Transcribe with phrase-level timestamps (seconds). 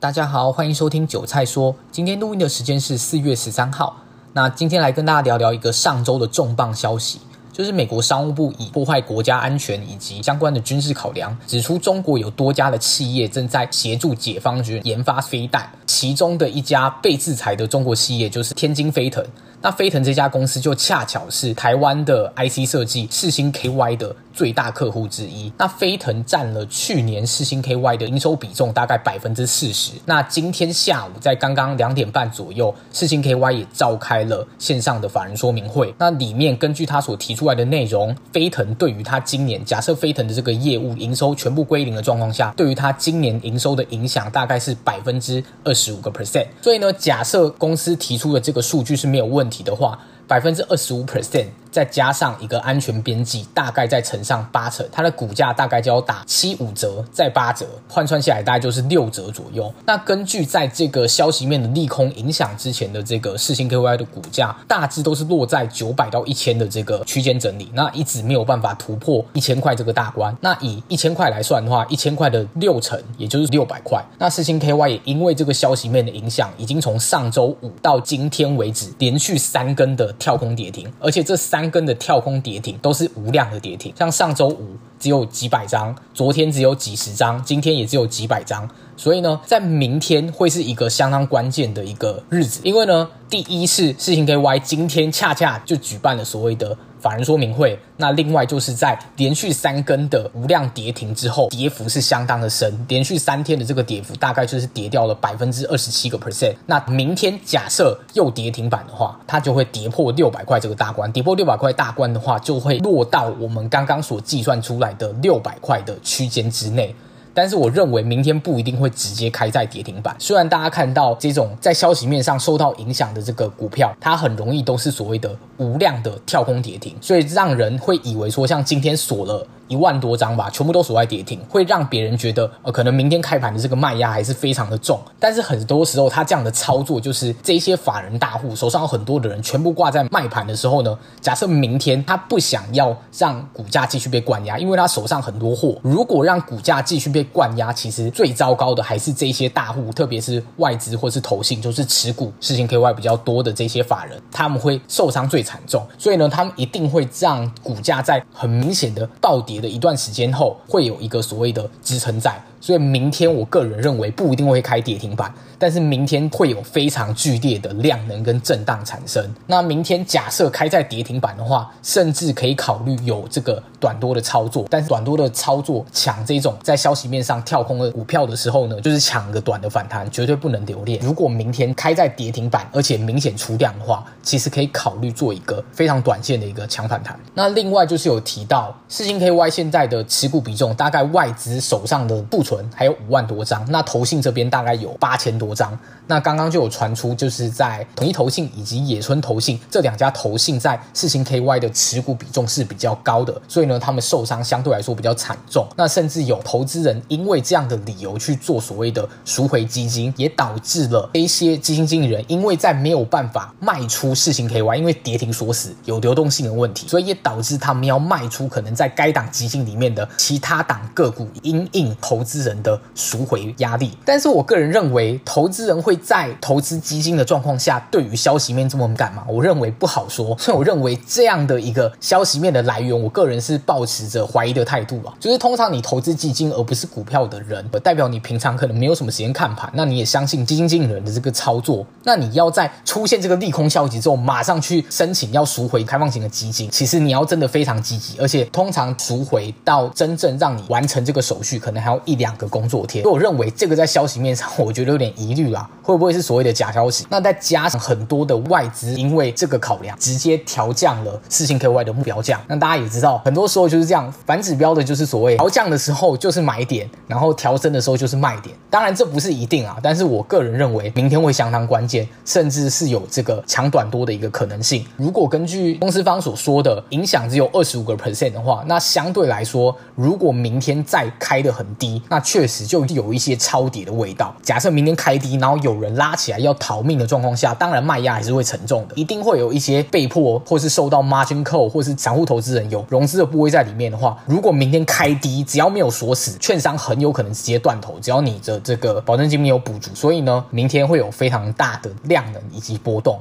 [0.00, 1.74] 大家好，欢迎收听韭菜说。
[1.90, 3.96] 今天录音的时间是四月十三号。
[4.32, 7.18] 那今天来跟大家聊聊一个上周的重磅消息，
[7.52, 19.26] 就是美国商务部以破坏国家安全以及相关的军事考量，指出中国有多家的企业正在协助解放军研发飞弹，其中的一家被制裁的中国企业就是天津飞腾。
[19.60, 25.52] 那飞腾这家公司就恰巧是台湾的 IC 设计世星 KY 的最大客户之一。
[25.58, 29.94] 那飞腾占了去年四星 KY 的营收比重大概百分之四十。
[30.04, 35.92] 那今天下午在刚刚两点半左右，四星 KY 也召开了线上的法人说明会。
[35.98, 46.46] 那里面根据他所提出来的内容，飞腾对于他今年假设飞腾的这个业务营收全部归零的状况下，对于他今年营收的影响大概是百分之二十五个 percent。
[46.62, 51.46] 所以呢，假设公司提出的这个数据是没有问题的话，百分之二十五 percent。
[51.70, 59.72] 再加上一个安全边际，大概再乘上八成，它的股价大概就要打七五折，再八折，换算下来大概就是六折左右。
[59.84, 70.34] 那根据在这个消息面的利空影响之前的这个四星 KY 的股价，大致都是落在九百到一千的这个区间整理，那一直没有办法突破一千块这个大关。
[70.40, 74.02] 那以一千块来算的话，一千块的六成也就是六百块。
[74.18, 81.57] 那四星 KY 也因为这个消息面的影响，已经从上周五到今天为止，连续三根的跳空跌停，而且这三。
[81.58, 88.68] 三根的跳空跌停都是无量的跌停，像上周五只有几百张，昨天只有几十张，今天也只有几百张。
[88.98, 96.76] 所以呢，在明天会是一个相当关键的一个日子，因为呢，第一是世芯 KY 今天恰恰就举办了所谓的。
[97.00, 106.56] 法人说明会，那另外就是在连续三根的无量跌停之后，跌幅是相当的深，连续三天的这个跌幅大概就是跌掉了百分之二十七个 percent。
[106.66, 116.92] 那明天假设又跌停板的话，它就会跌破六百块这个大关，跌破六百块大关的话，就会落到我们刚刚所计算出来的六百块的区间之内。
[117.38, 120.16] 但是我认为明天不一定会直接开在跌停板。
[120.18, 129.46] 虽然大家看到这种在消息面上受到影响的这个股票，它很容易都是所谓的无量的跳空跌停，所以让人会以为说像今天锁了。
[129.68, 134.98] 一万多张吧，全部都锁在跌停，会让别人觉得，呃，可能明天开盘的这个卖压还是非常的重。
[135.20, 155.86] 但是很多时候，他这样的操作就是这些法人大户手上有很多的人，全部挂在卖盘的时候呢，假设明天他不想要让股价继续被灌压，因为他手上很多货，如果让股价继续被灌压，其实最糟糕的还是这些大户，特别是外资或是投信，就是持股世芯 KY 比较多的这些法人，他们会受伤最惨重。
[155.96, 162.40] 所以呢，他们一定会让股价在很明显的暴跌的一段时间后，会有一个所谓的支撑在。
[162.60, 169.24] 所以明天我个人认为不一定会开跌停板，但是明天会有非常剧烈的量能跟震荡产生。
[169.46, 174.66] 那明天假设开在跌停板的话，甚至可以考虑有这个短多的操作。
[174.68, 181.00] 但是短多的操作抢这种在消息面面上跳空的股票的时候呢，就是抢个短的反弹，绝对不能留恋。
[181.02, 187.18] 如果明天开在跌停板，而且明显出量的话，其实可以考虑做一个非常短线的一个抢反弹。
[187.34, 192.64] 那另外就是有提到四星 KY 现在的持股比重，大概外资手上的库存。
[192.74, 195.76] 还有五万多张，那投信这边大概有八千多张。
[196.06, 205.66] 那刚刚就有传出，就是在统一投信以及野村投信这两家投信在四星 KY 的持股比重是比较高的，所以呢，他们受伤相对来说比较惨重。
[205.76, 222.38] 那甚至有投资人因为这样的理由去做所谓的赎回基金，也导致了一些基金经理人因为在没有办法卖出世芯 KY，因为跌停锁死，有流动性的问题，所以也导致他们要卖出可能在该档基金里面的其他档个股，因应投资。
[222.38, 229.24] 人的赎回压力，但是我个人认为，投资人会在投资基金的状况下，对于消息面这么敏感吗？
[229.28, 230.38] 我认为不好说。
[230.38, 235.12] 所以我认为这样的一个消息面的来源，我个人是抱持着怀疑的态度啊。
[235.18, 241.84] 就是通常你投资基金而不是股票的人，代表你平常可能没有什么时间看盘，那你也相信基金经理人的这个操作。
[242.04, 252.28] 那你要在出现这个利空消息之后，马上去申请要赎回开放型的基金，其实你要真的非常积极，而且通常赎回到真正让你完成这个手续，可能还要一两。
[252.38, 257.04] 个工作天，所以我认为这个在消息面上，我觉得有点疑虑啦，会不会是所谓的假消息？
[257.10, 262.40] 那再加上很多的外资，因为这个考量，直接调降了四星 KY 的目标价。
[262.46, 268.54] 那大家也知道，很多时候就是这样，反指标的就是所谓调降的时候就是买点，然后调升的时候就是卖点。
[268.68, 274.84] 当然这不是一定啊，但是我个人认为明天会相当关键，甚至是有这个抢短多的一个可能性。
[274.96, 284.34] 如果根据公司方所说的，影响只有二十五个 percent 的话，那相对来说，如果明天再开的很低，那确实就有一些超跌的味道。
[284.42, 299.90] 假设明天开低，然后有人拉起来要逃命的状况下，当然卖压还是会沉重的，一定会有一些被迫或是受到 margin call 或是散户投资人有融资的部位在里面的话，如果明天开低，只要没有锁死，券商张很有可能直接断头，只要你的这个保证金没有补足。
[299.94, 303.18] 所以呢，明天会有非常大的量能以及波动。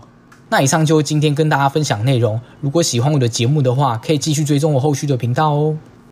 [0.49, 2.39] 那以上就是今天跟大家分享内容。
[2.61, 5.77] 如果喜欢我的节目的话，可以继续追踪我后续的频道哦。